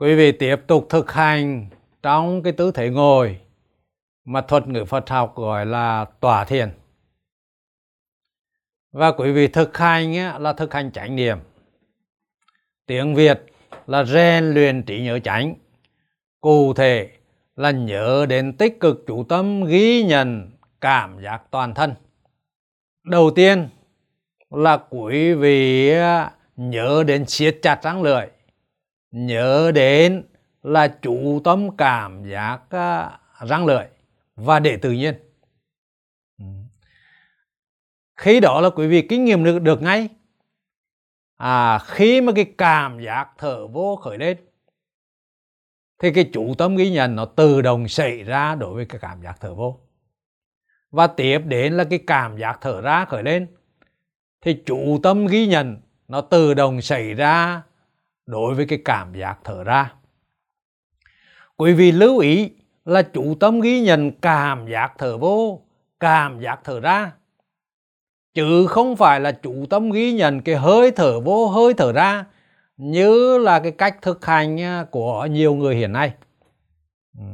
Quý 0.00 0.14
vị 0.14 0.32
tiếp 0.32 0.56
tục 0.66 0.86
thực 0.88 1.12
hành 1.12 1.66
trong 2.02 2.42
cái 2.42 2.52
tư 2.52 2.72
thế 2.74 2.90
ngồi 2.90 3.40
mà 4.24 4.40
thuật 4.40 4.68
ngữ 4.68 4.84
Phật 4.84 5.08
học 5.08 5.36
gọi 5.36 5.66
là 5.66 6.06
tỏa 6.20 6.44
thiền. 6.44 6.70
Và 8.92 9.12
quý 9.12 9.32
vị 9.32 9.48
thực 9.48 9.78
hành 9.78 10.14
là 10.42 10.52
thực 10.52 10.74
hành 10.74 10.92
chánh 10.92 11.16
niệm. 11.16 11.38
Tiếng 12.86 13.14
Việt 13.14 13.40
là 13.86 14.04
rèn 14.04 14.44
luyện 14.44 14.82
trí 14.82 15.00
nhớ 15.00 15.18
chánh. 15.18 15.54
Cụ 16.40 16.74
thể 16.74 17.10
là 17.56 17.70
nhớ 17.70 18.26
đến 18.28 18.56
tích 18.56 18.80
cực 18.80 19.04
chủ 19.06 19.24
tâm 19.24 19.64
ghi 19.64 20.04
nhận 20.04 20.50
cảm 20.80 21.22
giác 21.22 21.42
toàn 21.50 21.74
thân. 21.74 21.94
Đầu 23.04 23.30
tiên 23.30 23.68
là 24.50 24.76
quý 24.90 25.34
vị 25.34 25.92
nhớ 26.56 27.04
đến 27.06 27.26
siết 27.26 27.58
chặt 27.62 27.82
răng 27.82 28.02
lưỡi 28.02 28.26
nhớ 29.10 29.72
đến 29.74 30.24
là 30.62 30.88
chủ 30.88 31.40
tâm 31.44 31.76
cảm 31.76 32.24
giác 32.24 32.60
à, 32.70 33.18
răng 33.40 33.66
lưỡi 33.66 33.84
và 34.36 34.58
để 34.58 34.76
tự 34.76 34.92
nhiên. 34.92 35.14
Ừ. 36.38 36.44
Khi 38.16 38.40
đó 38.40 38.60
là 38.60 38.70
quý 38.70 38.86
vị 38.86 39.06
kinh 39.08 39.24
nghiệm 39.24 39.44
được, 39.44 39.58
được 39.58 39.82
ngay. 39.82 40.08
À 41.36 41.78
khi 41.78 42.20
mà 42.20 42.32
cái 42.36 42.52
cảm 42.58 43.00
giác 43.00 43.28
thở 43.38 43.66
vô 43.66 43.96
khởi 43.96 44.18
lên 44.18 44.36
thì 45.98 46.12
cái 46.12 46.30
chủ 46.32 46.54
tâm 46.58 46.76
ghi 46.76 46.90
nhận 46.90 47.16
nó 47.16 47.24
tự 47.24 47.62
động 47.62 47.88
xảy 47.88 48.22
ra 48.22 48.54
đối 48.54 48.74
với 48.74 48.84
cái 48.84 48.98
cảm 49.00 49.22
giác 49.22 49.36
thở 49.40 49.54
vô. 49.54 49.80
Và 50.90 51.06
tiếp 51.06 51.38
đến 51.44 51.72
là 51.72 51.84
cái 51.84 51.98
cảm 52.06 52.38
giác 52.38 52.58
thở 52.60 52.80
ra 52.80 53.04
khởi 53.04 53.22
lên 53.22 53.46
thì 54.40 54.62
chủ 54.66 55.00
tâm 55.02 55.26
ghi 55.26 55.46
nhận 55.46 55.80
nó 56.08 56.20
tự 56.20 56.54
động 56.54 56.80
xảy 56.80 57.14
ra 57.14 57.62
đối 58.30 58.54
với 58.54 58.66
cái 58.66 58.82
cảm 58.84 59.14
giác 59.14 59.38
thở 59.44 59.64
ra. 59.64 59.92
Quý 61.56 61.72
vị 61.72 61.92
lưu 61.92 62.18
ý 62.18 62.50
là 62.84 63.02
chủ 63.02 63.34
tâm 63.40 63.60
ghi 63.60 63.80
nhận 63.80 64.12
cảm 64.20 64.68
giác 64.68 64.92
thở 64.98 65.18
vô, 65.18 65.62
cảm 66.00 66.40
giác 66.40 66.60
thở 66.64 66.80
ra. 66.80 67.12
Chứ 68.34 68.66
không 68.66 68.96
phải 68.96 69.20
là 69.20 69.32
chủ 69.32 69.66
tâm 69.70 69.90
ghi 69.90 70.12
nhận 70.12 70.40
cái 70.40 70.54
hơi 70.54 70.90
thở 70.90 71.20
vô, 71.20 71.48
hơi 71.48 71.74
thở 71.74 71.92
ra, 71.92 72.24
như 72.76 73.38
là 73.38 73.60
cái 73.60 73.72
cách 73.72 73.96
thực 74.02 74.26
hành 74.26 74.60
à, 74.60 74.84
của 74.90 75.26
nhiều 75.26 75.54
người 75.54 75.76
hiện 75.76 75.92
nay. 75.92 76.12
Ừ. 77.18 77.24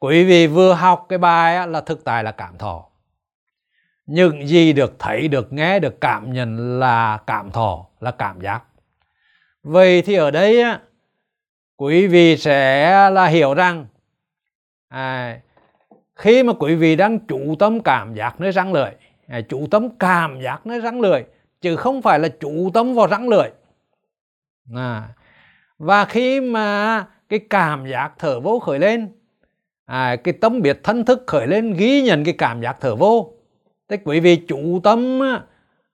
Quý 0.00 0.24
vị 0.24 0.46
vừa 0.46 0.74
học 0.74 1.06
cái 1.08 1.18
bài 1.18 1.68
là 1.68 1.80
thực 1.80 2.04
tại 2.04 2.24
là 2.24 2.32
cảm 2.32 2.58
thọ. 2.58 2.86
Những 4.06 4.48
gì 4.48 4.72
được 4.72 4.96
thấy, 4.98 5.28
được 5.28 5.52
nghe, 5.52 5.78
được 5.78 6.00
cảm 6.00 6.32
nhận 6.32 6.78
là 6.78 7.18
cảm 7.26 7.50
thọ, 7.50 7.86
là 8.00 8.10
cảm 8.10 8.40
giác 8.40 8.62
vậy 9.62 10.02
thì 10.02 10.14
ở 10.14 10.30
đây 10.30 10.62
á 10.62 10.80
quý 11.76 12.06
vị 12.06 12.36
sẽ 12.36 13.10
là 13.10 13.26
hiểu 13.26 13.54
rằng 13.54 13.86
à, 14.88 15.40
khi 16.14 16.42
mà 16.42 16.52
quý 16.52 16.74
vị 16.74 16.96
đang 16.96 17.18
chủ 17.18 17.54
tâm 17.58 17.80
cảm 17.80 18.14
giác 18.14 18.40
nơi 18.40 18.52
răng 18.52 18.72
lưỡi 18.72 18.90
à, 19.30 19.40
chủ 19.40 19.66
tâm 19.70 19.88
cảm 19.98 20.40
giác 20.40 20.66
nơi 20.66 20.80
răng 20.80 21.00
lưỡi 21.00 21.22
chứ 21.60 21.76
không 21.76 22.02
phải 22.02 22.18
là 22.18 22.28
chủ 22.28 22.70
tâm 22.74 22.94
vào 22.94 23.06
răng 23.06 23.28
lưỡi. 23.28 23.48
À, 24.74 25.08
và 25.78 26.04
khi 26.04 26.40
mà 26.40 27.06
cái 27.28 27.38
cảm 27.50 27.86
giác 27.86 28.12
thở 28.18 28.40
vô 28.40 28.58
khởi 28.58 28.78
lên 28.78 29.08
à, 29.84 30.16
cái 30.16 30.34
tâm 30.40 30.62
biệt 30.62 30.80
thân 30.82 31.04
thức 31.04 31.24
khởi 31.26 31.46
lên 31.46 31.74
ghi 31.74 32.02
nhận 32.02 32.24
cái 32.24 32.34
cảm 32.38 32.60
giác 32.62 32.76
thở 32.80 32.96
vô 32.96 33.32
thế 33.88 33.96
quý 34.04 34.20
vị 34.20 34.36
chủ 34.48 34.80
tâm 34.84 35.20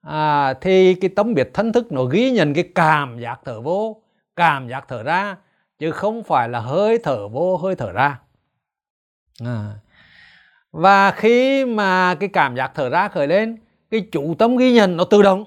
à, 0.01 0.53
thì 0.53 0.93
cái 0.93 1.09
tấm 1.15 1.33
biệt 1.33 1.49
thân 1.53 1.73
thức 1.73 1.91
nó 1.91 2.03
ghi 2.03 2.31
nhận 2.31 2.53
cái 2.53 2.69
cảm 2.75 3.19
giác 3.19 3.39
thở 3.45 3.61
vô 3.61 4.01
cảm 4.35 4.67
giác 4.69 4.85
thở 4.87 5.03
ra 5.03 5.35
chứ 5.79 5.91
không 5.91 6.23
phải 6.23 6.49
là 6.49 6.59
hơi 6.59 6.97
thở 7.03 7.27
vô 7.27 7.57
hơi 7.57 7.75
thở 7.75 7.91
ra 7.91 8.19
à. 9.45 9.73
và 10.71 11.11
khi 11.11 11.65
mà 11.65 12.15
cái 12.15 12.29
cảm 12.29 12.55
giác 12.55 12.71
thở 12.75 12.89
ra 12.89 13.07
khởi 13.07 13.27
lên 13.27 13.57
cái 13.91 14.07
chủ 14.11 14.35
tâm 14.39 14.57
ghi 14.57 14.71
nhận 14.71 14.97
nó 14.97 15.03
tự 15.03 15.21
động 15.21 15.43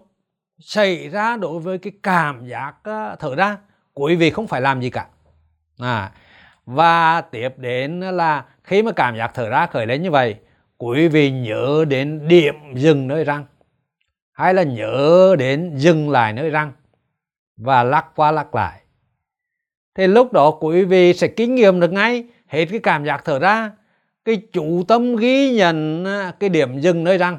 xảy 0.59 1.09
ra 1.09 1.37
đối 1.37 1.61
với 1.61 1.79
cái 1.79 1.93
cảm 2.03 2.47
giác 2.47 2.75
à, 2.83 3.17
thở 3.19 3.35
ra 3.35 3.57
quý 3.95 4.17
vị 4.17 4.31
không 4.31 4.47
phải 4.47 4.61
làm 4.61 4.81
gì 4.81 4.91
cả 4.91 5.07
à. 5.79 6.13
và 6.67 7.21
tiếp 7.21 7.49
đến 7.57 8.01
là 8.01 8.45
khi 8.65 8.83
mà 8.83 8.93
cảm 8.93 9.17
giác 9.17 9.31
thở 9.35 9.49
ra 9.49 9.67
khởi 9.67 9.87
lên 9.87 10.03
như 10.03 10.11
vậy 10.11 10.37
quý 10.79 11.09
vị 11.09 11.31
nhớ 11.31 11.85
đến 11.89 12.29
điểm 12.29 12.55
dừng 12.75 13.09
nơi 13.09 13.25
răng 13.25 13.45
hay 14.41 14.55
là 14.55 14.63
nhớ 14.63 15.37
đến 15.39 15.73
dừng 15.77 16.11
lại 16.11 16.33
nơi 16.33 16.51
răng 16.51 16.73
và 17.57 17.83
lắc 17.83 18.07
qua 18.17 18.33
lắc 18.33 18.55
lại. 18.55 18.81
Thì 19.95 20.07
lúc 20.07 20.33
đó 20.33 20.51
quý 20.61 20.85
vị 20.85 21.15
sẽ 21.15 21.29
kinh 21.29 21.55
nghiệm 21.55 21.81
được 21.81 21.93
ngay, 21.93 22.25
hết 22.47 22.65
cái 22.65 22.81
cảm 22.83 23.05
giác 23.05 23.25
thở 23.25 23.39
ra, 23.39 23.71
cái 24.25 24.43
chủ 24.53 24.85
tâm 24.89 25.17
ghi 25.17 25.53
nhận 25.53 26.05
à, 26.05 26.33
cái 26.41 26.51
điểm 26.51 26.81
dừng 26.81 27.05
nơi 27.05 27.19
răng 27.19 27.39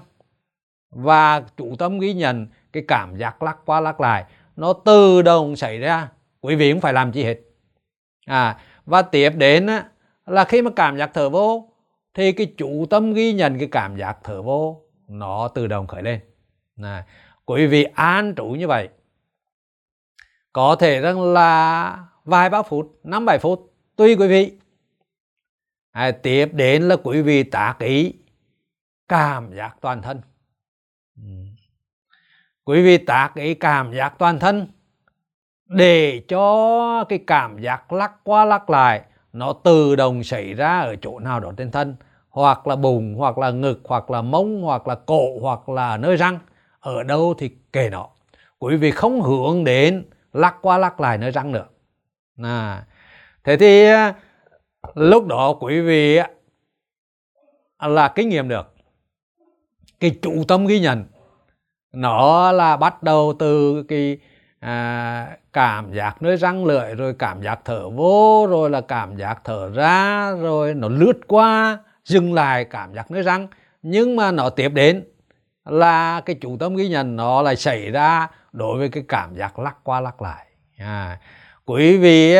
và 0.89 1.44
chủ 1.57 1.75
tâm 1.79 2.00
ghi 2.00 2.13
nhận 2.13 2.47
cái 2.73 2.84
cảm 2.88 3.18
giác 3.18 3.44
lắc 3.44 3.57
qua 3.66 3.79
lắc 3.79 4.01
lại, 4.01 4.25
nó 4.56 4.73
tự 4.73 5.22
động 5.22 5.56
xảy 5.56 5.78
ra. 5.78 6.09
Quý 6.41 6.56
vị 6.56 6.72
cũng 6.72 6.81
phải 6.81 6.94
làm 6.94 7.13
gì 7.13 7.23
hết. 7.23 7.39
À 8.25 8.59
và 8.85 9.01
tiếp 9.01 9.29
đến 9.35 9.68
là 10.25 10.44
khi 10.44 10.62
mà 10.62 10.72
cảm 10.75 10.97
giác 10.97 11.12
thở 11.13 11.29
vô, 11.29 11.69
thì 12.13 12.31
cái 12.31 12.53
chủ 12.57 12.85
tâm 12.89 13.13
ghi 13.13 13.33
nhận 13.33 13.59
cái 13.59 13.68
cảm 13.72 13.97
giác 13.97 14.18
thở 14.23 14.41
vô, 14.41 14.81
nó 15.07 15.47
tự 15.47 15.68
động 15.68 15.88
khởi 15.88 16.03
lên 16.03 16.31
này, 16.81 17.03
quý 17.46 17.68
vị 17.68 17.84
an 17.84 18.34
trú 18.38 18.46
như 18.46 18.68
vậy 18.68 18.90
có 20.53 20.75
thể 20.75 21.02
rằng 21.02 21.34
là 21.34 21.97
vài 22.25 22.50
ba 22.50 22.62
phút 22.62 23.00
năm 23.03 23.25
bảy 23.25 23.40
phút 23.40 23.74
tùy 23.96 24.16
quý 24.16 24.28
vị. 24.28 24.58
À, 25.92 26.12
tiếp 26.12 26.50
đến 26.53 26.84
là 26.84 26.96
quý 27.03 27.22
vị 27.22 27.44
tác 27.44 27.75
ý 27.80 28.14
cảm 29.08 29.56
giác 29.56 29.75
toàn 29.81 30.02
thân. 30.02 30.22
Ừ. 31.16 31.30
Quý 32.64 32.84
vị 32.84 32.98
tác 32.98 33.36
ý 33.36 33.53
cảm 33.53 33.94
giác 33.94 34.13
toàn 34.18 34.40
thân 34.40 34.68
để 35.66 36.24
cho 36.28 37.03
cái 37.09 37.19
cảm 37.28 37.62
giác 37.62 37.94
lắc 37.94 38.12
qua 38.24 38.46
lắc 38.46 38.69
lại 38.69 39.02
nó 39.34 39.53
tự 39.53 39.96
động 39.96 40.24
xảy 40.24 40.53
ra 40.53 40.80
ở 40.80 40.96
chỗ 40.96 41.19
nào 41.19 41.40
đó 41.40 41.52
trên 41.58 41.72
thân 41.72 41.96
hoặc 42.30 42.68
là 42.68 42.75
bụng 42.75 43.16
hoặc 43.18 43.38
là 43.38 43.52
ngực 43.52 43.81
hoặc 43.84 44.12
là 44.12 44.22
mông 44.22 44.62
hoặc 44.62 44.88
là 44.88 44.96
cổ 44.96 45.40
hoặc 45.42 45.69
là 45.69 45.98
nơi 45.98 46.16
răng 46.16 46.40
ở 46.81 47.03
đâu 47.03 47.34
thì 47.38 47.50
kể 47.74 47.90
nó. 47.90 48.08
Quý 48.59 48.75
vị 48.75 48.92
không 48.92 49.22
hướng 49.22 49.64
đến 49.64 50.06
lắc 50.34 50.56
qua 50.62 50.78
lắc 50.78 51.00
lại 51.00 51.18
nơi 51.18 51.31
răng 51.31 51.52
nữa. 51.52 51.66
À, 52.44 52.86
thế 53.44 53.58
thì 53.58 53.86
à, 53.86 54.14
lúc 54.96 55.28
đó 55.28 55.53
quý 55.59 55.81
vị 55.81 56.19
à, 57.78 57.88
là 57.88 58.08
kinh 58.08 58.30
nghiệm 58.30 58.47
được. 58.47 58.74
Cái 60.00 60.19
chủ 60.22 60.44
tâm 60.47 60.66
ghi 60.66 60.80
nhận 60.80 61.03
nó 61.92 62.52
là 62.52 62.78
bắt 62.78 63.03
đầu 63.03 63.34
từ 63.40 63.84
cái 63.84 64.18
à, 64.59 65.38
cảm 65.53 65.94
giác 65.94 66.22
nơi 66.22 66.38
răng 66.38 66.66
lưỡi 66.66 66.96
rồi 66.96 67.16
cảm 67.19 67.42
giác 67.42 67.59
thở 67.66 67.90
vô 67.90 68.48
rồi 68.50 68.69
là 68.69 68.81
cảm 68.81 69.18
giác 69.18 69.42
thở 69.44 69.69
ra 69.69 70.31
rồi 70.31 70.74
nó 70.74 70.88
lướt 70.90 71.19
qua 71.28 71.80
dừng 72.06 72.34
lại 72.34 72.66
cảm 72.66 72.94
giác 72.94 73.12
nơi 73.12 73.24
răng. 73.24 73.48
Nhưng 73.81 74.16
mà 74.16 74.31
nó 74.31 74.50
tiếp 74.50 74.69
đến 74.69 75.03
là 75.66 76.22
cái 76.22 76.36
chủ 76.42 76.58
tâm 76.58 76.76
ghi 76.76 76.90
nhận 76.90 77.16
nó 77.16 77.42
lại 77.42 77.56
xảy 77.56 77.92
ra 77.92 78.28
đối 78.52 78.78
với 78.78 78.90
cái 78.90 79.04
cảm 79.08 79.36
giác 79.36 79.60
lắc 79.60 79.78
qua 79.84 80.02
lắc 80.02 80.22
lại. 80.22 80.46
À, 80.78 81.20
quý 81.66 81.98
vị 81.98 82.36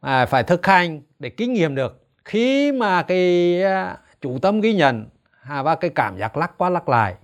à, 0.00 0.26
phải 0.26 0.42
thực 0.42 0.66
hành 0.66 1.00
để 1.18 1.30
kinh 1.30 1.52
nghiệm 1.52 1.74
được. 1.74 2.06
Khi 2.24 2.72
mà 2.72 3.02
cái 3.02 3.62
à, 3.62 3.96
chủ 4.20 4.38
tâm 4.42 4.60
ghi 4.60 4.74
nhận 4.74 5.06
à, 5.48 5.62
và 5.62 5.74
cái 5.74 5.90
cảm 5.90 6.18
giác 6.18 6.36
lắc 6.36 6.58
qua 6.58 6.70
lắc 6.70 6.88
lại 6.88 7.14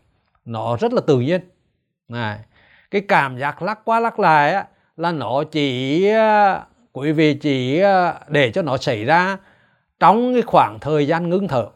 nó 0.45 0.77
rất 0.77 0.93
là 0.93 1.01
tự 1.07 1.21
nhiên. 1.21 1.41
À, 2.13 2.39
cái 2.91 3.01
cảm 3.09 3.39
giác 3.39 3.63
lắc 3.63 3.85
qua 3.85 4.01
lắc 4.01 4.19
lại 4.19 4.53
á, 4.53 4.67
là 4.97 5.13
nó 5.13 5.45
chỉ 5.51 6.09
à, 6.09 6.65
quý 6.93 7.13
vị 7.13 7.35
chỉ 7.35 7.81
à, 7.81 8.15
để 8.29 8.53
cho 8.53 8.63
nó 8.63 8.77
xảy 8.77 9.05
ra 9.05 9.37
trong 10.01 10.33
cái 10.33 10.43
khoảng 10.43 10.79
thời 10.81 11.07
gian 11.07 11.29
ngưng 11.29 11.49
thở. 11.49 11.67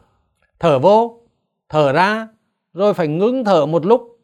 Thở 0.59 0.79
vô 0.79 1.21
thở 1.69 1.91
ra 1.91 2.27
rồi 2.73 2.93
phải 2.93 3.07
ngưng 3.07 3.43
thở 3.43 3.65
một 3.65 3.85
lúc 3.85 4.19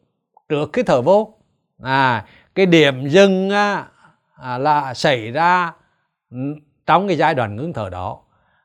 trước 0.48 0.70
khi 0.72 0.82
thở 0.82 1.02
vô. 1.02 1.34
À 1.82 2.24
cái 2.54 2.66
điểm 2.66 3.08
dừng 3.08 3.50
à, 3.50 3.88
à, 4.36 4.58
là 4.58 4.94
xảy 4.94 5.30
ra 5.30 5.72
trong 6.86 7.08
cái 7.08 7.16
giai 7.16 7.34
đoạn 7.34 7.56
ngưng 7.56 7.72
thở 7.72 7.90
đó. 7.90 8.18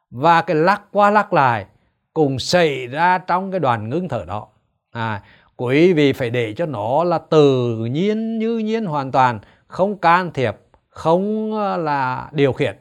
Và 0.10 0.42
cái 0.42 0.56
lắc 0.56 0.82
qua 0.92 1.10
lắc 1.10 1.34
lại 1.34 1.66
cùng 2.14 2.40
xảy 2.40 2.88
ra 2.88 3.18
trong 3.18 3.52
cái 3.52 3.60
đoạn 3.60 3.90
ngưng 3.90 4.10
thở 4.10 4.26
đó. 4.28 4.48
À 4.92 5.22
quý 5.56 5.94
vị 5.94 6.14
phải 6.14 6.30
để 6.30 6.54
cho 6.54 6.66
nó 6.66 7.04
là 7.04 7.18
tự 7.18 7.78
nhiên 7.86 8.40
như 8.40 8.58
nhiên 8.58 8.86
hoàn 8.86 9.12
toàn 9.12 9.40
không 9.68 9.98
can 9.98 10.32
thiệp 10.34 10.56
không 10.90 11.54
à, 11.60 11.78
là 11.78 12.30
điều 12.32 12.54
khiển. 12.54 12.76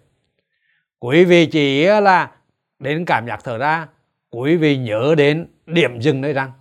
Quý 0.98 1.24
vị 1.24 1.46
chỉ 1.46 1.84
à, 1.84 2.00
là 2.00 2.30
đến 2.78 3.04
cảm 3.04 3.26
giác 3.26 3.44
thở 3.44 3.58
ra 3.58 3.86
quý 4.30 4.56
vị 4.56 4.76
nhớ 4.76 5.14
đến 5.18 5.46
điểm 5.66 6.00
dừng 6.00 6.20
nơi 6.20 6.32
răng 6.32 6.52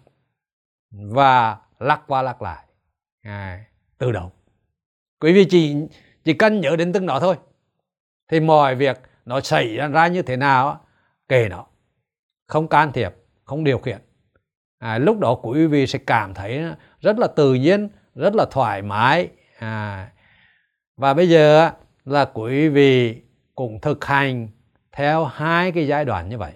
và 0.92 1.58
lắc 1.80 2.02
qua 2.08 2.22
lắc 2.22 2.42
lại. 2.42 2.66
À, 3.22 3.66
tự 3.98 4.12
động. 4.12 4.32
Quý 5.20 5.34
vị 5.34 5.46
chỉ 5.50 5.76
chỉ 6.24 6.34
cần 6.34 6.62
nhớ 6.62 6.76
đến 6.76 6.94
từng 6.94 7.06
đó 7.06 7.20
thôi. 7.20 7.36
Thì 8.28 8.40
mọi 8.40 8.76
việc 8.76 9.02
nó 9.26 9.42
xảy 9.42 9.78
ra 9.78 10.08
như 10.08 10.22
thế 10.22 10.38
nào 10.38 10.86
kể 11.28 11.50
nó. 11.50 11.66
Không 12.48 12.68
can 12.68 12.92
thiệp 12.92 13.16
không 13.44 13.64
điều 13.64 13.80
khiển. 13.80 13.98
À, 14.80 14.98
lúc 14.98 15.20
đó 15.20 15.36
quý 15.44 15.68
vị 15.68 15.88
sẽ 15.88 16.00
cảm 16.08 16.34
thấy 16.34 16.64
rất 17.02 17.20
là 17.20 17.28
tự 17.28 17.54
nhiên 17.54 17.90
rất 18.16 18.36
là 18.36 18.46
thoải 18.52 18.82
mái. 18.82 19.30
À, 19.60 20.12
và 20.98 21.14
bây 21.14 21.30
giờ 21.30 21.72
là 22.06 22.26
quý 22.26 22.70
vị 22.70 23.22
cũng 23.56 23.82
thực 23.82 24.06
hành 24.06 24.48
theo 24.92 25.26
hai 25.26 25.72
cái 25.72 25.88
giai 25.88 26.06
đoạn 26.06 26.30
như 26.30 26.38
vậy. 26.38 26.54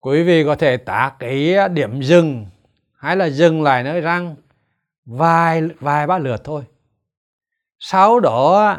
Quý 0.00 0.22
vị 0.22 0.44
có 0.44 0.54
thể 0.54 0.76
tác 0.76 1.12
cái 1.18 1.56
điểm 1.68 2.02
dừng 2.02 2.46
hay 2.96 3.16
là 3.16 3.28
dừng 3.28 3.62
lại 3.62 3.82
nơi 3.82 4.00
răng 4.00 4.36
vài 5.04 5.62
vài 5.80 6.06
ba 6.06 6.18
lượt 6.18 6.44
thôi. 6.44 6.62
Sau 7.78 8.20
đó 8.20 8.76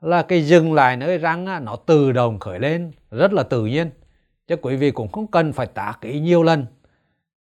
là 0.00 0.22
cái 0.22 0.42
dừng 0.42 0.74
lại 0.74 0.96
nơi 0.96 1.18
răng 1.18 1.64
nó 1.64 1.76
tự 1.76 2.12
động 2.12 2.38
khởi 2.38 2.58
lên, 2.58 2.92
rất 3.10 3.32
là 3.32 3.42
tự 3.42 3.66
nhiên. 3.66 3.90
Chứ 4.46 4.56
quý 4.56 4.76
vị 4.76 4.90
cũng 4.90 5.12
không 5.12 5.26
cần 5.26 5.52
phải 5.52 5.66
tác 5.66 5.98
kỹ 6.00 6.20
nhiều 6.20 6.42
lần. 6.42 6.66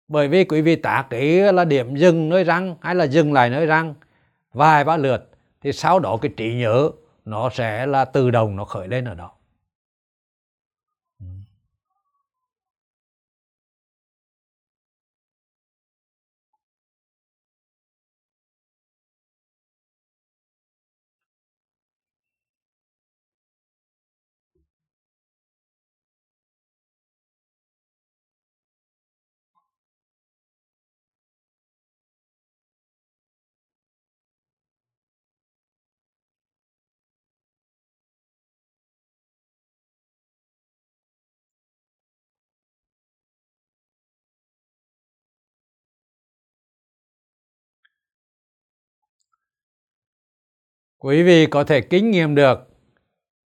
Bởi 0.07 0.27
vì 0.27 0.43
quý 0.43 0.61
vị 0.61 0.75
tác 0.75 1.05
kỹ 1.09 1.39
là 1.39 1.65
điểm 1.65 1.95
dừng 1.95 2.29
nơi 2.29 2.43
răng 2.43 2.75
hay 2.81 2.95
là 2.95 3.07
dừng 3.07 3.33
lại 3.33 3.49
nơi 3.49 3.65
răng 3.65 3.93
vài 4.53 4.83
ba 4.83 4.97
lượt, 4.97 5.29
thì 5.61 5.71
sau 5.71 5.99
đó 5.99 6.17
cái 6.21 6.31
trí 6.37 6.53
nhớ 6.53 6.89
nó 7.25 7.49
sẽ 7.49 7.85
là 7.85 8.05
tự 8.05 8.31
động 8.31 8.55
nó 8.55 8.65
khởi 8.65 8.87
lên 8.87 9.05
ở 9.05 9.13
đó. 9.13 9.31
Quý 51.05 51.23
vị 51.23 51.45
có 51.45 51.63
thể 51.63 51.81
kinh 51.81 52.11
nghiệm 52.11 52.35
được 52.35 52.69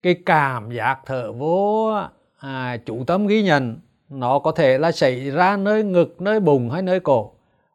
cái 0.04 0.16
cảm 0.26 0.72
giác 0.72 1.00
thở 1.06 1.32
vô 1.32 1.94
à, 2.40 2.78
chủ 2.86 3.04
tâm 3.08 3.28
ghi 3.28 3.44
nhận 3.44 3.80
nó 4.10 4.40
có 4.40 4.52
thể 4.52 4.78
là 4.78 4.92
xảy 4.92 5.30
ra 5.30 5.58
nơi 5.58 5.84
ngực 5.84 6.22
nơi 6.22 6.40
bụng 6.40 6.70
hay 6.70 6.82
nơi 6.82 7.00
cổ 7.00 7.34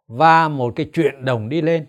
và 0.09 0.49
một 0.49 0.73
cái 0.77 0.91
chuyển 0.93 1.25
động 1.25 1.49
đi 1.49 1.63
lên. 1.63 1.87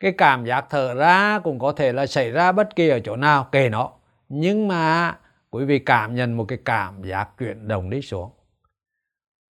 Cái 0.00 0.12
cảm 0.12 0.44
giác 0.44 0.66
thở 0.70 0.94
ra 0.94 1.38
cũng 1.38 1.58
có 1.58 1.72
thể 1.72 1.92
là 1.92 2.06
xảy 2.06 2.30
ra 2.30 2.52
bất 2.52 2.76
kỳ 2.76 2.88
ở 2.88 3.00
chỗ 3.00 3.16
nào 3.16 3.48
kể 3.52 3.68
nó 3.68 3.92
nhưng 4.28 4.68
mà 4.68 5.16
quý 5.50 5.64
vị 5.64 5.78
cảm 5.78 6.14
nhận 6.14 6.36
một 6.36 6.44
cái 6.44 6.58
cảm 6.64 7.02
giác 7.02 7.28
chuyển 7.38 7.68
động 7.68 7.90
đi 7.90 8.02
xuống. 8.02 8.30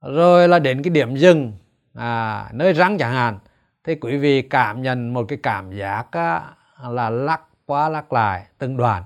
Rồi 0.01 0.49
là 0.49 0.59
đến 0.59 0.83
cái 0.83 0.91
điểm 0.91 1.17
dừng 1.17 1.53
à, 1.95 2.49
nơi 2.53 2.73
răng 2.73 2.99
chẳng 2.99 3.13
hạn 3.13 3.39
thì 3.85 3.95
quý 3.95 4.17
vị 4.17 4.43
cảm 4.43 4.83
nhận 4.83 5.15
một 5.15 5.25
cái 5.29 5.39
cảm 5.43 5.73
giác 5.73 6.07
à, 6.13 6.57
là 6.89 7.11
lắc 7.11 7.41
qua 7.67 7.89
lắc 7.89 8.13
lại 8.13 8.47
từng 8.59 8.77
đoàn. 8.77 9.03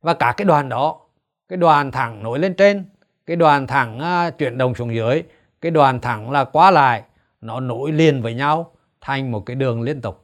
Và 0.00 0.14
cả 0.14 0.34
cái 0.36 0.44
đoàn 0.44 0.68
đó 0.68 1.00
cái 1.48 1.56
đoàn 1.56 1.90
thẳng 1.90 2.22
nối 2.22 2.38
lên 2.38 2.54
trên 2.54 2.84
cái 3.26 3.36
đoàn 3.36 3.66
thẳng 3.66 4.00
uh, 4.28 4.38
chuyển 4.38 4.58
động 4.58 4.74
xuống 4.74 4.94
dưới 4.94 5.22
cái 5.60 5.70
đoàn 5.70 6.00
thẳng 6.00 6.30
là 6.30 6.44
qua 6.44 6.70
lại 6.70 7.02
nó 7.40 7.60
nối 7.60 7.92
liền 7.92 8.22
với 8.22 8.34
nhau 8.34 8.72
thành 9.00 9.30
một 9.30 9.46
cái 9.46 9.56
đường 9.56 9.82
liên 9.82 10.00
tục. 10.00 10.21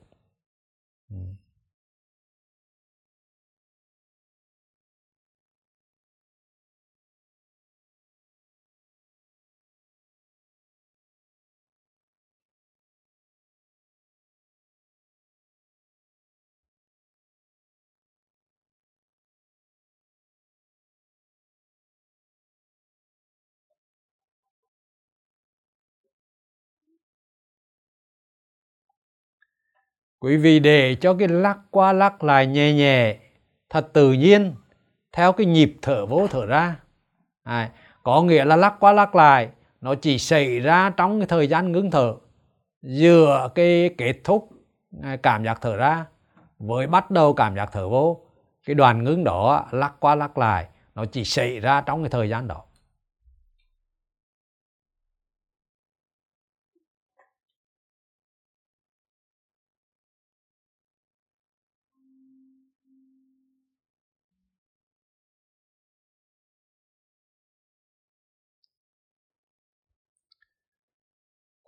Quý 30.20 30.37
vị 30.37 30.59
để 30.59 30.94
cho 30.94 31.15
cái 31.15 31.29
lắc 31.29 31.59
qua 31.70 31.93
lắc 31.93 32.25
lại 32.25 32.47
nhẹ 32.47 32.73
nhẹ 32.73 33.17
thật 33.70 33.91
tự 33.93 34.12
nhiên 34.12 34.55
theo 35.12 35.32
cái 35.32 35.47
nhịp 35.47 35.76
thở 35.82 36.06
vô 36.06 36.26
thở 36.31 36.47
ra. 36.47 36.76
À, 37.43 37.70
có 38.03 38.23
nghĩa 38.23 38.44
là 38.44 38.56
lắc 38.56 38.75
qua 38.81 38.93
lắc 38.93 39.15
lại 39.15 39.49
nó 39.81 39.94
chỉ 39.94 40.19
xảy 40.19 40.61
ra 40.61 40.91
trong 40.91 41.20
cái 41.20 41.26
thời 41.26 41.47
gian 41.47 41.73
ngưng 41.73 41.91
thở 41.91 42.14
giữa 42.83 43.49
cái 43.54 43.90
kết 43.99 44.14
thúc 44.25 44.49
à, 45.02 45.16
cảm 45.23 45.45
giác 45.45 45.59
thở 45.61 45.76
ra 45.76 46.07
với 46.59 46.87
bắt 46.87 47.11
đầu 47.11 47.33
cảm 47.35 47.57
giác 47.57 47.69
thở 47.73 47.88
vô. 47.88 48.21
Cái 48.66 48.75
đoàn 48.75 49.04
ngưng 49.04 49.25
đó 49.25 49.66
lắc 49.71 49.95
qua 50.00 50.14
lắc 50.14 50.38
lại 50.38 50.66
nó 50.95 51.04
chỉ 51.04 51.25
xảy 51.25 51.61
ra 51.61 51.81
trong 51.81 52.02
cái 52.02 52.11
thời 52.11 52.28
gian 52.28 52.49
đó. 52.49 52.64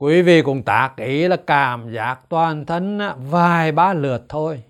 Quý 0.01 0.23
vị 0.23 0.43
cũng 0.43 0.63
tác 0.63 0.97
ý 0.97 1.29
là 1.29 1.37
cảm 1.47 1.93
giác 1.93 2.21
toàn 2.29 2.67
thân 2.67 3.01
vài 3.17 3.73
ba 3.73 3.93
lượt 3.93 4.27
thôi. 4.29 4.63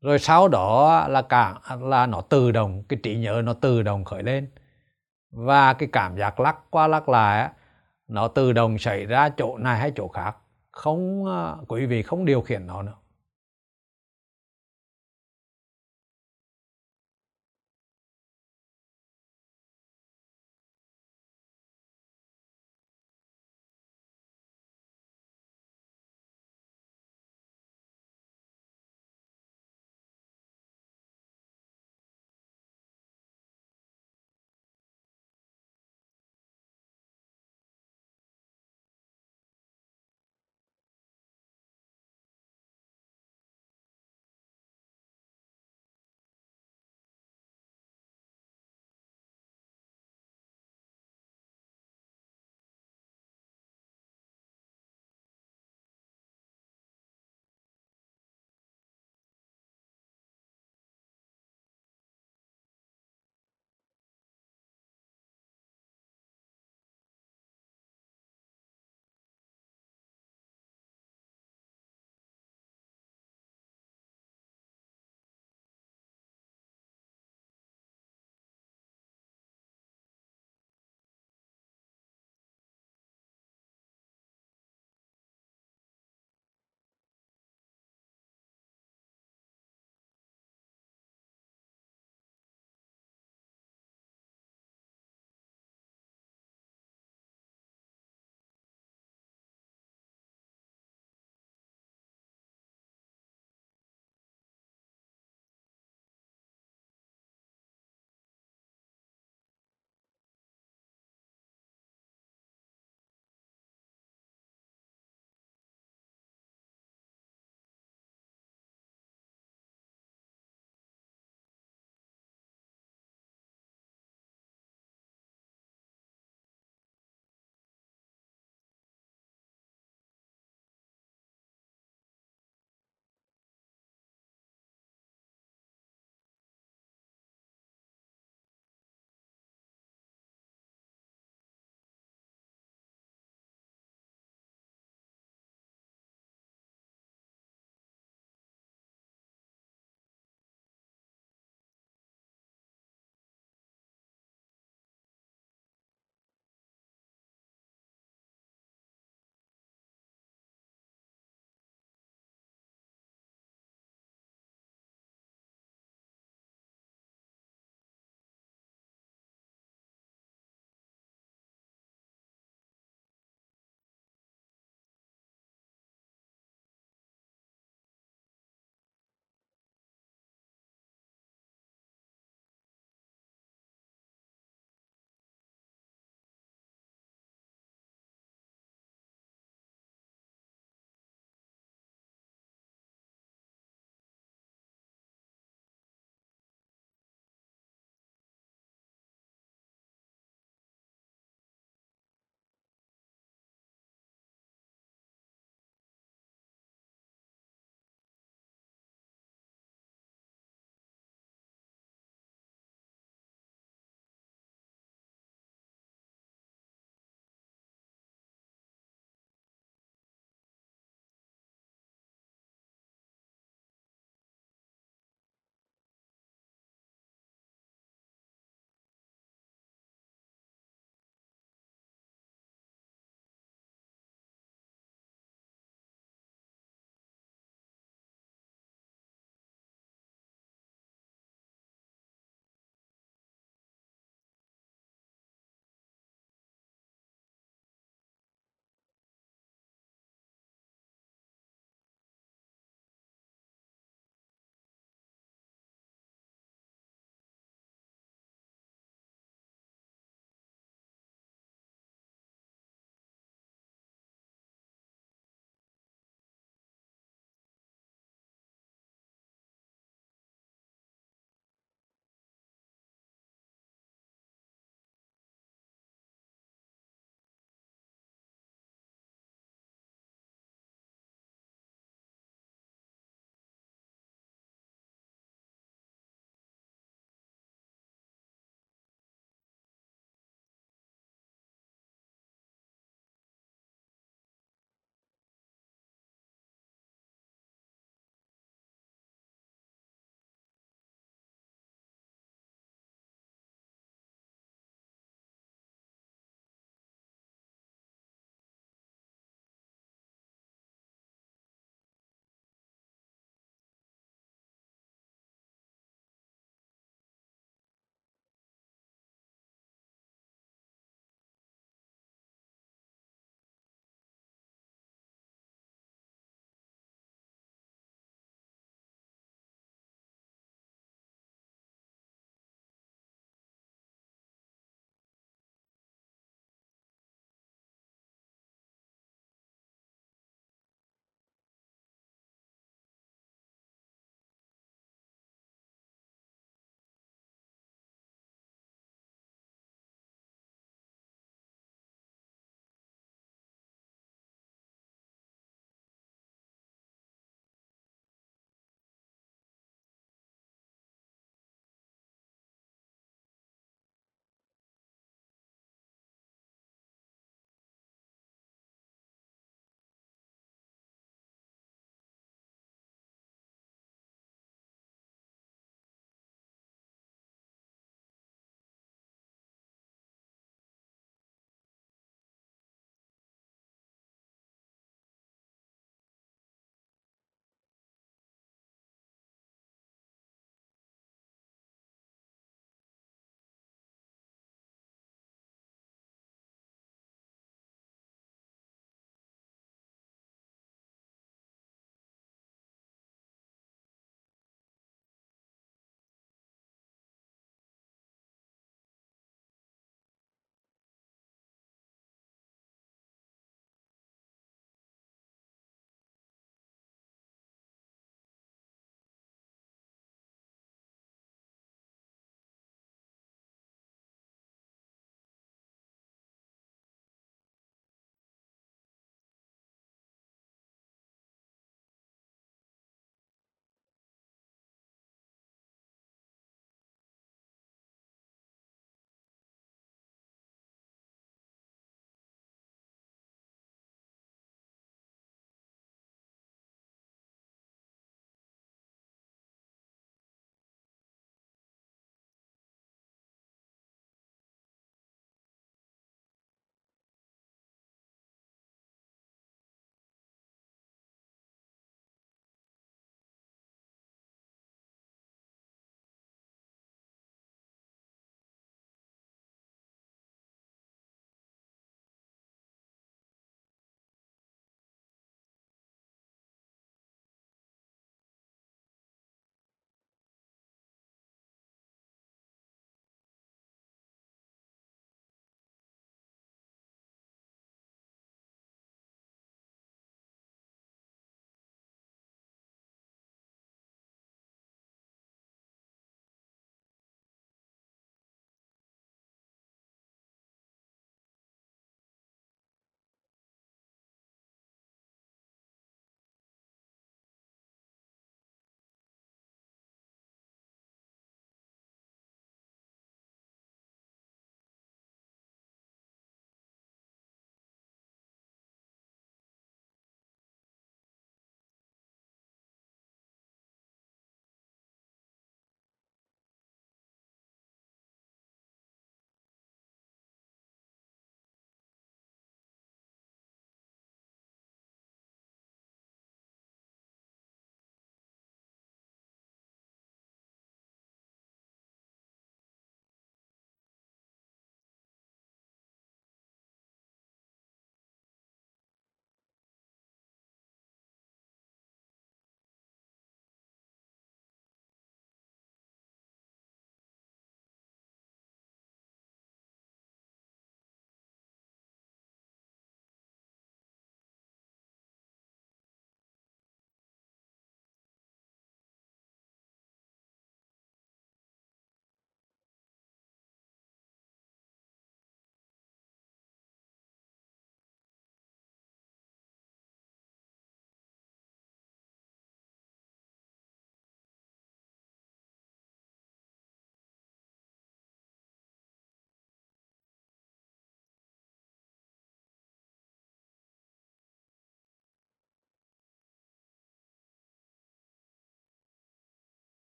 Rồi 0.00 0.18
sau 0.18 0.48
đó 0.48 1.06
là 1.08 1.22
cảm 1.22 1.56
là 1.80 2.06
nó 2.06 2.20
tự 2.20 2.52
động, 2.52 2.82
cái 2.88 2.98
trí 3.02 3.16
nhớ 3.16 3.42
nó 3.44 3.52
tự 3.52 3.82
động 3.82 4.04
khởi 4.04 4.22
lên. 4.22 4.50
Và 5.30 5.72
cái 5.72 5.88
cảm 5.92 6.16
giác 6.16 6.40
lắc 6.40 6.56
qua 6.70 6.86
lắc 6.86 7.08
lại 7.08 7.50
nó 8.08 8.28
tự 8.28 8.52
động 8.52 8.78
xảy 8.78 9.06
ra 9.06 9.28
chỗ 9.28 9.58
này 9.58 9.78
hay 9.78 9.92
chỗ 9.96 10.08
khác. 10.08 10.36
Không 10.70 11.26
à, 11.26 11.54
quý 11.68 11.86
vị 11.86 12.02
không 12.02 12.24
điều 12.24 12.40
khiển 12.40 12.66
nó 12.66 12.82
nữa. 12.82 12.94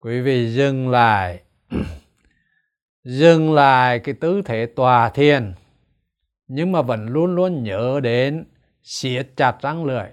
Quý 0.00 0.20
vị 0.20 0.54
dừng 0.54 0.88
lại. 0.88 1.42
Dừng 3.04 3.54
lại 3.54 3.98
cái 3.98 4.14
tư 4.14 4.42
thế 4.44 4.66
tòa 4.66 5.08
thiền. 5.08 5.52
Nhưng 6.46 6.72
mà 6.72 6.82
vẫn 6.82 7.08
luôn 7.08 7.34
luôn 7.34 7.62
nhớ 7.62 8.00
đến 8.02 8.44
siết 8.82 9.28
chặt 9.36 9.56
răng 9.60 9.84
lưỡi, 9.84 10.06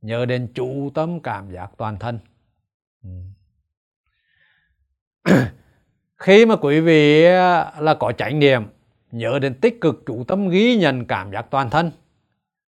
nhớ 0.00 0.26
đến 0.26 0.48
chú 0.54 0.90
tâm 0.94 1.20
cảm 1.20 1.52
giác 1.52 1.70
toàn 1.76 1.98
thân. 1.98 2.18
Ừ. 3.02 3.10
Khi 6.16 6.46
mà 6.46 6.56
quý 6.56 6.80
vị 6.80 7.24
à, 7.24 7.72
là 7.80 7.94
có 7.94 8.12
chánh 8.12 8.38
niệm 8.38 8.62
nhớ 9.10 9.38
đến 9.38 9.54
tích 9.60 9.80
cực 9.80 10.02
chủ 10.06 10.24
tâm 10.24 10.48
ghi 10.48 10.76
nhận 10.76 11.04
cảm 11.04 11.32
giác 11.32 11.46
toàn 11.50 11.70
thân, 11.70 11.90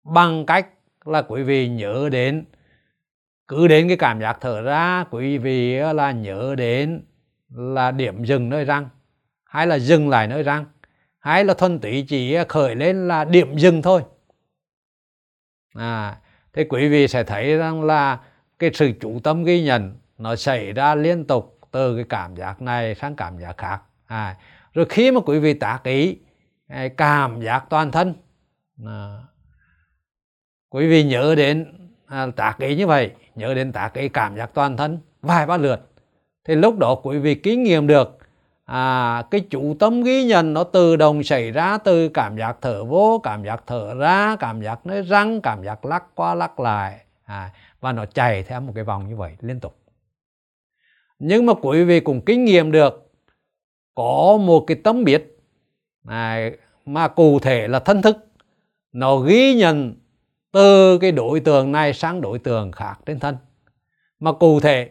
bằng 0.03 0.45
cách 0.45 0.67
là 1.05 1.21
quý 1.21 1.43
vị 1.43 1.69
nhớ 1.69 2.09
đến 2.11 2.45
cứ 3.47 3.67
đến 3.67 3.87
cái 3.87 3.97
cảm 3.97 4.21
giác 4.21 4.37
thở 4.41 4.61
ra 4.61 5.05
quý 5.11 5.37
vị 5.37 5.75
là 5.75 6.11
nhớ 6.11 6.55
đến 6.57 7.05
là 7.49 7.91
điểm 7.91 8.23
dừng 8.23 8.49
nơi 8.49 8.65
răng 8.65 8.89
hay 9.45 9.67
là 9.67 9.75
dừng 9.75 10.09
lại 10.09 10.27
nơi 10.27 10.43
răng 10.43 10.65
hay 11.19 11.45
là 11.45 11.53
thuần 11.53 11.79
tí 11.79 12.01
chỉ 12.01 12.37
khởi 12.49 12.75
lên 12.75 13.07
là 13.07 13.25
điểm 13.25 13.57
dừng 13.57 13.81
thôi. 13.81 14.01
À 15.73 16.17
thế 16.53 16.65
quý 16.69 16.89
vị 16.89 17.07
sẽ 17.07 17.23
thấy 17.23 17.57
rằng 17.57 17.83
là 17.83 18.19
cái 18.59 18.71
sự 18.73 18.91
chủ 19.01 19.19
tâm 19.23 19.43
ghi 19.43 19.63
nhận 19.63 19.97
nó 20.17 20.35
xảy 20.35 20.73
ra 20.73 20.95
liên 20.95 21.25
tục 21.25 21.59
từ 21.71 21.95
cái 21.95 22.05
cảm 22.09 22.35
giác 22.35 22.61
này 22.61 22.95
sang 22.95 23.15
cảm 23.15 23.39
giác 23.39 23.57
khác. 23.57 23.81
À, 24.05 24.37
rồi 24.73 24.85
khi 24.89 25.11
mà 25.11 25.19
quý 25.25 25.39
vị 25.39 25.53
tác 25.53 25.83
ý 25.83 26.17
à, 26.67 26.87
cảm 26.97 27.41
giác 27.41 27.65
toàn 27.69 27.91
thân 27.91 28.13
à, 28.85 29.17
quý 30.69 30.87
vị 30.87 31.03
nhớ 31.03 31.35
đến 31.37 31.65
à, 32.05 32.27
tác 32.35 32.59
ý 32.59 32.75
như 32.75 32.87
vậy 32.87 33.11
nhớ 33.35 33.53
đến 33.53 33.71
tác 33.71 33.89
cái 33.93 34.09
cảm 34.09 34.35
giác 34.37 34.53
toàn 34.53 34.77
thân 34.77 34.99
vài 35.21 35.45
ba 35.45 35.57
lượt. 35.57 35.89
Thì 36.47 36.55
lúc 36.55 36.77
đó 36.77 36.95
quý 37.03 37.17
vị 37.17 37.35
kinh 37.35 37.63
nghiệm 37.63 37.87
được 37.87 38.17
à, 38.65 39.23
cái 39.31 39.41
chủ 39.49 39.75
tâm 39.79 40.03
ghi 40.03 40.23
nhận 40.23 40.53
nó 40.53 40.63
tự 40.63 40.95
động 40.95 41.23
xảy 41.23 41.51
ra 41.51 41.77
từ 41.77 42.09
cảm 42.09 42.37
giác 42.37 42.57
thở 42.61 42.83
vô 42.83 43.21
cảm 43.23 43.43
giác 43.43 43.63
thở 43.67 43.93
ra 43.93 44.35
cảm 44.39 44.61
giác 44.61 44.85
nơi 44.85 45.01
răng 45.01 45.41
cảm 45.41 45.63
giác 45.63 45.85
lắc 45.85 46.03
qua 46.15 46.35
lắc 46.35 46.59
lại 46.59 46.99
à, 47.23 47.51
và 47.79 47.91
nó 47.91 48.05
chạy 48.05 48.43
theo 48.43 48.61
một 48.61 48.71
cái 48.75 48.83
vòng 48.83 49.09
như 49.09 49.15
vậy 49.15 49.31
liên 49.41 49.59
tục. 49.59 49.77
Nhưng 51.19 51.45
mà 51.45 51.53
quý 51.61 51.83
vị 51.83 51.99
cũng 51.99 52.21
kinh 52.25 52.45
nghiệm 52.45 52.71
được 52.71 53.11
có 53.95 54.37
một 54.41 54.63
cái 54.67 54.77
tâm 54.83 55.03
biết 55.03 55.37
này, 56.03 56.57
mà 56.85 57.07
cụ 57.07 57.39
thể 57.39 57.67
là 57.67 57.79
thân 57.79 58.01
thức 58.01 58.17
nó 58.91 59.17
ghi 59.17 59.55
nhận 59.55 59.95
từ 60.55 60.97
cái 60.97 61.11
đối 61.11 61.39
tượng 61.39 61.71
này 61.71 61.93
sang 61.93 62.21
đối 62.21 62.39
tượng 62.39 62.71
khác 62.71 62.99
trên 63.05 63.19
thân. 63.19 63.37
Mà 64.19 64.31
cụ 64.31 64.59
thể 64.59 64.89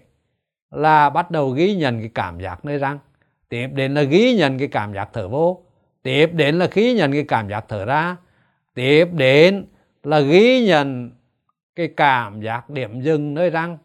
là 0.70 1.10
bắt 1.10 1.30
đầu 1.30 1.50
ghi 1.50 1.74
nhận 1.74 2.00
cái 2.00 2.10
cảm 2.14 2.40
giác 2.40 2.64
nơi 2.64 2.78
răng 2.78 2.98
tiếp 3.48 3.66
đến 3.72 3.94
là 3.94 4.02
ghi 4.02 4.34
nhận 4.34 4.58
cái 4.58 4.68
cảm 4.68 4.94
giác 4.94 5.08
thở 5.12 5.28
vô 5.28 5.64
tiếp 6.02 6.30
đến 6.32 6.58
là 6.58 6.66
ghi 6.72 6.94
nhận 6.94 7.12
cái 7.12 7.24
cảm 7.28 7.48
giác 7.48 7.64
thở 7.68 7.84
ra 7.84 8.16
tiếp 8.74 9.08
đến 9.12 9.66
là 10.02 10.20
ghi 10.20 10.66
nhận 10.66 11.10
cái 11.76 11.88
cảm 11.96 12.40
giác 12.40 12.70
điểm 12.70 13.00
dừng 13.00 13.34
nơi 13.34 13.50
răng 13.50 13.78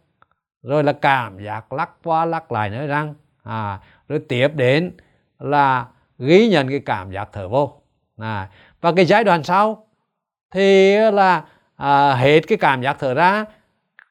rồi 0.64 0.84
là 0.84 0.94
cảm 0.94 1.44
giác 1.44 1.74
lắc 1.74 1.90
qua 2.04 2.26
lắc 2.26 2.52
lại 2.52 2.70
nơi 2.70 2.88
răng 2.88 3.14
à, 3.44 3.80
rồi 4.08 4.20
tiếp 4.28 4.48
đến 4.56 4.92
là 5.40 5.86
ghi 6.18 6.50
nhận 6.50 6.70
cái 6.70 6.80
cảm 6.80 7.12
giác 7.12 7.30
thở 7.32 7.48
vô. 7.48 7.82
À, 8.18 8.50
và 8.82 8.92
cái 8.96 9.06
giai 9.06 9.24
đoạn 9.24 9.44
sau 9.44 9.88
thì 10.52 10.96
là 11.12 11.44
à, 11.80 12.16
hết 12.16 12.40
cái 12.48 12.58
cảm 12.58 12.82
giác 12.82 12.98
thở 13.00 13.14
ra 13.14 13.46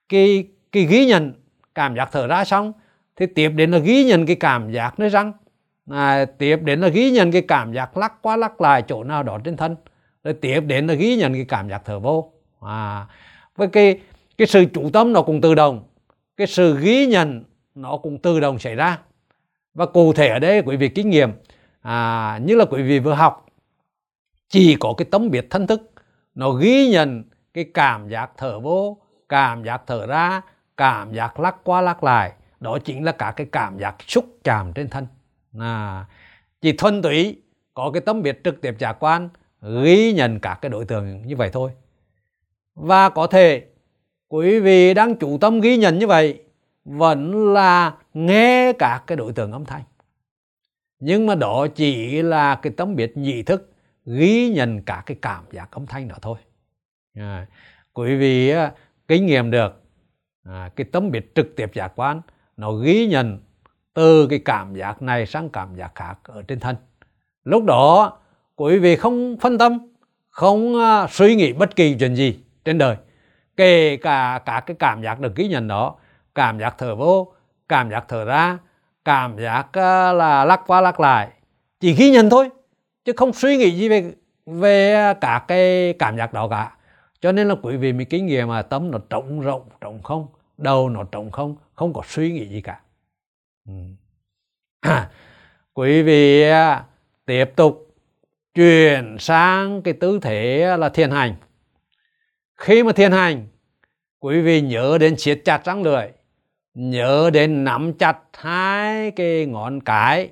cái 0.08 0.48
cái 0.72 0.84
ghi 0.84 1.06
nhận 1.06 1.32
cảm 1.74 1.96
giác 1.96 2.08
thở 2.12 2.26
ra 2.26 2.44
xong 2.44 2.72
thì 3.16 3.26
tiếp 3.26 3.48
đến 3.48 3.70
là 3.70 3.78
ghi 3.78 4.04
nhận 4.04 4.26
cái 4.26 4.36
cảm 4.36 4.72
giác 4.72 4.98
nơi 4.98 5.08
răng. 5.08 5.32
À, 5.90 6.24
tiếp 6.24 6.56
đến 6.62 6.80
là 6.80 6.88
ghi 6.88 7.10
nhận 7.10 7.32
cái 7.32 7.42
cảm 7.42 7.72
giác 7.72 7.96
lắc 7.96 8.22
qua 8.22 8.36
lắc 8.36 8.60
lại 8.60 8.82
chỗ 8.88 9.04
nào 9.04 9.22
đó 9.22 9.38
trên 9.44 9.56
thân. 9.56 9.76
Rồi 10.24 10.34
tiếp 10.34 10.60
đến 10.60 10.86
là 10.86 10.94
ghi 10.94 11.16
nhận 11.16 11.32
cái 11.32 11.44
cảm 11.44 11.68
giác 11.68 11.82
thở 11.84 11.98
vô. 11.98 12.32
À, 12.60 13.06
với 13.56 13.68
cái 13.68 14.00
cái 14.38 14.46
sự 14.46 14.64
chủ 14.74 14.90
tâm 14.90 15.12
nó 15.12 15.22
cũng 15.22 15.40
tự 15.40 15.54
động 15.54 15.82
cái 16.36 16.46
sự 16.46 16.78
ghi 16.80 17.06
nhận 17.06 17.44
nó 17.74 17.96
cũng 17.96 18.18
tự 18.18 18.40
động 18.40 18.58
xảy 18.58 18.74
ra. 18.74 18.98
Và 19.74 19.86
cụ 19.86 20.12
thể 20.12 20.28
ở 20.28 20.38
đây 20.38 20.62
quý 20.62 20.76
vị 20.76 20.88
kinh 20.88 21.10
nghiệm 21.10 21.30
à, 21.80 22.38
như 22.44 22.54
là 22.56 22.64
quý 22.64 22.82
vị 22.82 22.98
vừa 22.98 23.14
học 23.14 23.46
chỉ 24.48 24.76
có 24.80 24.94
cái 24.96 25.06
tấm 25.10 25.30
biệt 25.30 25.46
thân 25.50 25.66
thức 25.66 25.92
nó 26.34 26.50
ghi 26.50 26.88
nhận 26.88 27.24
cái 27.58 27.70
cảm 27.74 28.08
giác 28.08 28.30
thở 28.36 28.60
vô 28.60 28.96
cảm 29.28 29.64
giác 29.64 29.82
thở 29.86 30.06
ra 30.06 30.40
cảm 30.76 31.14
giác 31.14 31.40
lắc 31.40 31.56
qua 31.64 31.80
lắc 31.80 32.04
lại 32.04 32.32
đó 32.60 32.78
chính 32.84 33.04
là 33.04 33.12
cả 33.12 33.32
cái 33.36 33.46
cảm 33.52 33.78
giác 33.78 33.96
xúc 34.06 34.24
chạm 34.44 34.72
trên 34.72 34.88
thân. 34.88 35.06
À, 35.58 36.06
chỉ 36.60 36.72
thuần 36.72 37.02
túy 37.02 37.42
có 37.74 37.90
cái 37.94 38.00
tấm 38.00 38.22
biệt 38.22 38.40
trực 38.44 38.60
tiếp 38.60 38.74
giả 38.78 38.92
quan 38.92 39.28
ghi 39.82 40.12
nhận 40.12 40.40
các 40.40 40.58
cái 40.62 40.70
đối 40.70 40.84
tượng 40.84 41.26
như 41.26 41.36
vậy 41.36 41.50
thôi. 41.52 41.70
Và 42.74 43.08
có 43.08 43.26
thể 43.26 43.66
quý 44.28 44.60
vị 44.60 44.94
đang 44.94 45.14
chủ 45.14 45.38
tâm 45.38 45.60
ghi 45.60 45.76
nhận 45.76 45.98
như 45.98 46.06
vậy 46.06 46.42
vẫn 46.84 47.52
là 47.52 47.94
nghe 48.14 48.72
các 48.72 49.02
cái 49.06 49.16
đối 49.16 49.32
tượng 49.32 49.52
âm 49.52 49.64
thanh. 49.64 49.82
Nhưng 51.00 51.26
mà 51.26 51.34
đó 51.34 51.66
chỉ 51.74 52.22
là 52.22 52.54
cái 52.54 52.72
tấm 52.76 52.96
biệt 52.96 53.16
nhị 53.16 53.42
thức 53.42 53.72
ghi 54.06 54.50
nhận 54.50 54.82
cả 54.82 55.02
cái 55.06 55.16
cảm 55.22 55.44
giác 55.52 55.70
âm 55.70 55.86
thanh 55.86 56.08
đó 56.08 56.16
thôi 56.22 56.38
à, 57.20 57.46
quý 57.92 58.16
vị 58.16 58.52
kinh 59.08 59.26
nghiệm 59.26 59.50
được. 59.50 59.82
À, 60.44 60.70
cái 60.76 60.86
tấm 60.92 61.10
biệt 61.10 61.34
trực 61.34 61.56
tiếp 61.56 61.70
giác 61.74 61.92
quan 61.96 62.20
nó 62.56 62.72
ghi 62.72 63.06
nhận 63.06 63.38
từ 63.94 64.26
cái 64.26 64.38
cảm 64.44 64.74
giác 64.74 65.02
này 65.02 65.26
sang 65.26 65.50
cảm 65.50 65.74
giác 65.74 65.92
khác 65.94 66.18
ở 66.24 66.42
trên 66.42 66.60
thân. 66.60 66.76
Lúc 67.44 67.64
đó 67.64 68.18
quý 68.56 68.78
vị 68.78 68.96
không 68.96 69.36
phân 69.40 69.58
tâm 69.58 69.78
không 70.30 70.80
à, 70.80 71.06
suy 71.10 71.34
nghĩ 71.36 71.52
bất 71.52 71.76
kỳ 71.76 71.96
chuyện 71.98 72.14
gì 72.14 72.38
trên 72.64 72.78
đời. 72.78 72.96
Kể 73.56 73.96
cả 73.96 74.40
cả 74.46 74.62
cái 74.66 74.76
cảm 74.78 75.02
giác 75.02 75.20
được 75.20 75.36
ghi 75.36 75.48
nhận 75.48 75.68
đó 75.68 75.94
cảm 76.34 76.58
giác 76.58 76.74
thở 76.78 76.94
vô 76.94 77.32
cảm 77.68 77.90
giác 77.90 78.04
thở 78.08 78.24
ra 78.24 78.58
cảm 79.04 79.38
giác 79.38 79.78
à, 79.78 80.12
là 80.12 80.44
lắc 80.44 80.60
qua 80.66 80.80
lắc 80.80 81.00
lại 81.00 81.28
chỉ 81.80 81.92
ghi 81.92 82.10
nhận 82.10 82.30
thôi 82.30 82.50
chứ 83.04 83.12
không 83.16 83.32
suy 83.32 83.56
nghĩ 83.56 83.70
gì 83.70 83.88
về 83.88 84.12
về 84.46 84.94
à, 84.94 85.14
cả 85.14 85.44
cái 85.48 85.94
cảm 85.98 86.16
giác 86.16 86.32
đó 86.32 86.48
cả 86.48 86.72
cho 87.20 87.32
nên 87.32 87.48
là 87.48 87.54
quý 87.62 87.76
vị 87.76 87.92
mới 87.92 88.04
kinh 88.04 88.26
nghiệm 88.26 88.48
mà 88.48 88.62
tâm 88.62 88.90
nó 88.90 88.98
trống 89.10 89.40
rộng 89.40 89.68
trống 89.80 90.02
không, 90.02 90.26
đầu 90.58 90.88
nó 90.88 91.04
trống 91.04 91.30
không 91.30 91.56
không 91.74 91.92
có 91.92 92.02
suy 92.06 92.32
nghĩ 92.32 92.48
gì 92.48 92.60
cả. 92.60 92.80
Ừ. 93.68 93.72
quý 95.74 96.02
vị 96.02 96.42
à, 96.42 96.84
tiếp 97.26 97.44
tục 97.56 97.94
chuyển 98.54 99.16
sang 99.18 99.82
cái 99.82 99.94
tư 99.94 100.18
thế 100.22 100.62
à, 100.62 100.76
là 100.76 100.88
thiền 100.88 101.10
hành. 101.10 101.34
Khi 102.56 102.82
mà 102.82 102.92
thiền 102.92 103.12
hành, 103.12 103.46
quý 104.18 104.40
vị 104.40 104.60
nhớ 104.60 104.98
đến 105.00 105.16
siết 105.16 105.40
chặt 105.44 105.64
răng 105.64 105.82
lưỡi, 105.82 106.08
nhớ 106.74 107.30
đến 107.32 107.64
nắm 107.64 107.92
chặt 107.92 108.18
hai 108.32 109.10
cái 109.10 109.46
ngón 109.46 109.80
cái 109.80 110.30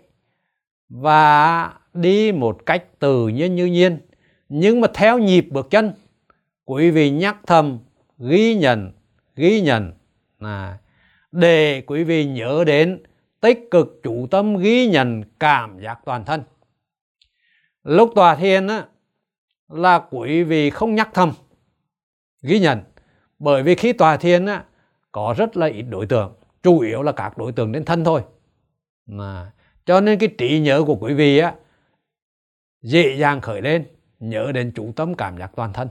và 0.89 1.73
đi 1.95 2.33
một 2.33 2.67
cách 2.67 2.85
tự 2.99 3.29
nhiên 3.29 3.57
như 3.57 3.67
nhiên. 3.67 3.99
Nhưng 4.49 4.81
mà 4.81 4.89
theo 4.95 5.19
nhịp 5.19 5.47
bước 5.51 5.71
chân 5.71 5.93
quý 6.67 6.91
vị 6.91 7.11
nhắc 7.11 7.37
thầm 7.47 7.79
ghi 8.19 8.55
nhận 8.55 8.93
ghi 9.37 9.61
nhận. 9.61 9.93
À, 10.39 10.79
để 11.33 11.83
quý 11.87 12.05
vị 12.05 12.25
nhớ 12.25 12.65
đến 12.67 13.03
tích 13.41 13.69
cực 13.71 14.01
chủ 14.03 14.27
tâm 14.31 14.57
ghi 14.57 14.87
nhận 14.87 15.23
cảm 15.41 15.81
giác 15.81 16.01
toàn 16.05 16.25
thân. 16.25 16.43
Lúc 17.85 18.13
tòa 18.15 18.37
thiền 18.37 18.67
á, 18.67 18.87
là 19.69 19.99
quý 20.11 20.43
vị 20.43 20.71
không 20.71 20.95
nhắc 20.95 21.11
thầm 21.15 21.33
ghi 22.43 22.59
nhận. 22.61 22.81
Bởi 23.39 23.63
vì 23.63 23.75
khi 23.75 23.93
tòa 23.93 24.17
thiền 24.17 24.47
á, 24.47 24.65
có 25.13 25.35
rất 25.39 25.57
là 25.57 25.67
ít 25.67 25.83
đối 25.83 26.07
tượng 26.07 26.35
chủ 26.63 26.81
yếu 26.81 27.03
là 27.03 27.13
các 27.13 27.39
đối 27.39 27.53
tượng 27.53 27.73
đến 27.73 27.85
thân 27.85 28.05
thôi. 28.05 28.23
Mà 29.07 29.53
cho 29.85 30.01
nên 30.01 30.19
cái 30.19 30.29
trí 30.39 30.61
nhớ 30.61 30.83
của 30.87 30.97
quý 31.01 31.15
vị 31.15 31.39
á 31.39 31.55
dễ 32.83 33.17
dàng 33.17 33.41
khởi 33.41 33.63
lên 33.63 33.87
nhớ 34.19 34.53
đến 34.53 34.73
chủ 34.75 34.93
tâm 34.97 35.15
cảm 35.15 35.39
giác 35.39 35.51
toàn 35.57 35.73
thân 35.73 35.89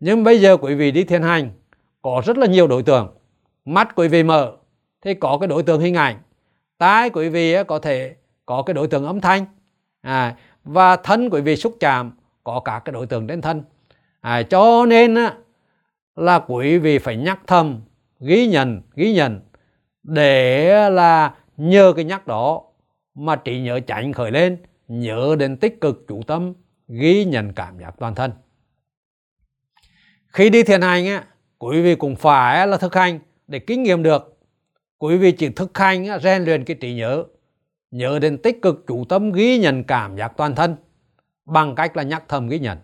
nhưng 0.00 0.24
bây 0.24 0.40
giờ 0.40 0.56
quý 0.56 0.74
vị 0.74 0.90
đi 0.90 1.04
thiền 1.04 1.22
hành 1.22 1.50
có 2.02 2.22
rất 2.26 2.38
là 2.38 2.46
nhiều 2.46 2.66
đối 2.66 2.82
tượng. 2.82 3.14
Mắt 3.64 3.94
quý 3.94 4.08
vị 4.08 4.22
mở 4.22 4.52
thì 5.02 5.14
có 5.14 5.38
cái 5.40 5.48
đối 5.48 5.62
tượng 5.62 5.80
hình 5.80 5.94
ảnh. 5.94 6.16
Tai 6.78 7.10
quý 7.10 7.28
vị 7.28 7.56
có 7.68 7.78
thể 7.78 8.16
có 8.46 8.62
cái 8.62 8.74
đối 8.74 8.88
tượng 8.88 9.06
âm 9.06 9.20
thanh. 9.20 9.44
À, 10.00 10.36
và 10.64 10.96
thân 10.96 11.30
quý 11.30 11.40
vị 11.40 11.56
xúc 11.56 11.76
chạm 11.80 12.12
có 12.44 12.60
cả 12.60 12.80
cái 12.84 12.92
đối 12.92 13.06
tượng 13.06 13.26
trên 13.26 13.40
thân. 13.40 13.62
À, 14.20 14.42
cho 14.42 14.86
nên 14.86 15.16
là 16.16 16.38
quý 16.38 16.78
vị 16.78 16.98
phải 16.98 17.16
nhắc 17.16 17.40
thầm 17.46 17.80
ghi 18.20 18.46
nhận 18.46 18.82
ghi 18.94 19.14
nhận 19.14 19.40
để 20.02 20.90
là 20.90 21.34
nhờ 21.56 21.92
cái 21.96 22.04
nhắc 22.04 22.26
đó 22.26 22.62
mà 23.14 23.36
trí 23.36 23.60
nhớ 23.60 23.80
chánh 23.86 24.12
khởi 24.12 24.30
lên 24.30 24.56
nhớ 24.88 25.36
đến 25.38 25.56
tích 25.56 25.80
cực 25.80 26.04
chủ 26.08 26.22
tâm 26.26 26.52
ghi 26.88 27.24
nhận 27.24 27.52
cảm 27.52 27.78
giác 27.78 27.94
toàn 27.98 28.14
thân 28.14 28.30
khi 30.34 30.50
đi 30.50 30.62
thiền 30.62 30.80
hành 30.80 31.06
á 31.06 31.24
quý 31.58 31.82
vị 31.82 31.94
cũng 31.94 32.16
phải 32.16 32.66
là 32.66 32.76
thực 32.76 32.94
hành 32.94 33.18
để 33.46 33.58
kinh 33.58 33.82
nghiệm 33.82 34.02
được. 34.02 34.38
Quý 34.98 35.16
vị 35.16 35.32
chỉ 35.32 35.48
thực 35.48 35.78
hành 35.78 36.20
rèn 36.22 36.44
luyện 36.44 36.64
cái 36.64 36.76
trí 36.80 36.94
nhớ 36.94 37.24
nhớ 37.90 38.18
đến 38.18 38.38
tích 38.38 38.62
cực 38.62 38.84
chủ 38.86 39.04
tâm 39.04 39.32
ghi 39.32 39.58
nhận 39.58 39.84
cảm 39.84 40.16
giác 40.16 40.32
toàn 40.36 40.54
thân 40.54 40.76
bằng 41.44 41.74
cách 41.74 41.96
là 41.96 42.02
nhắc 42.02 42.24
thầm 42.28 42.48
ghi 42.48 42.58
nhận. 42.58 42.78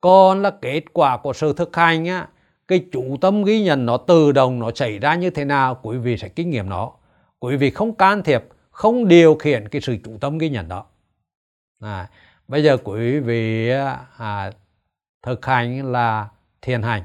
Còn 0.00 0.42
là 0.42 0.50
kết 0.62 0.82
quả 0.92 1.16
của 1.16 1.32
sự 1.32 1.52
thực 1.52 1.76
hành 1.76 2.06
á 2.06 2.28
cái 2.68 2.84
chủ 2.92 3.16
tâm 3.20 3.44
ghi 3.44 3.62
nhận 3.62 3.86
nó 3.86 3.96
tự 3.96 4.32
động 4.32 4.58
nó 4.58 4.70
xảy 4.74 4.98
ra 4.98 5.14
như 5.14 5.30
thế 5.30 5.44
nào 5.44 5.80
quý 5.82 5.98
vị 5.98 6.16
sẽ 6.16 6.28
kinh 6.28 6.50
nghiệm 6.50 6.68
nó. 6.68 6.92
Quý 7.38 7.56
vị 7.56 7.70
không 7.70 7.94
can 7.94 8.22
thiệp 8.22 8.44
không 8.70 9.08
điều 9.08 9.34
khiển 9.34 9.68
cái 9.68 9.80
sự 9.80 9.96
chủ 10.04 10.18
tâm 10.20 10.38
ghi 10.38 10.48
nhận 10.48 10.68
đó. 10.68 10.84
À, 11.80 12.08
bây 12.48 12.64
giờ 12.64 12.76
quý 12.76 13.18
vị 13.18 13.70
à, 14.16 14.52
thực 15.22 15.46
hành 15.46 15.92
là 15.92 16.28
thiền 16.62 16.82
hành. 16.82 17.02